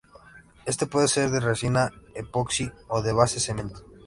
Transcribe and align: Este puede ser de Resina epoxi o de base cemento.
Este 0.65 0.87
puede 0.87 1.07
ser 1.07 1.29
de 1.29 1.39
Resina 1.39 1.91
epoxi 2.15 2.67
o 2.87 3.03
de 3.03 3.13
base 3.13 3.39
cemento. 3.39 3.81